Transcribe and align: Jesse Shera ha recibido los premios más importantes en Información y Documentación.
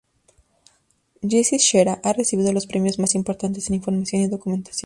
Jesse 1.21 1.59
Shera 1.59 2.01
ha 2.03 2.11
recibido 2.13 2.51
los 2.51 2.65
premios 2.65 2.97
más 2.97 3.13
importantes 3.13 3.69
en 3.69 3.75
Información 3.75 4.23
y 4.23 4.29
Documentación. 4.29 4.79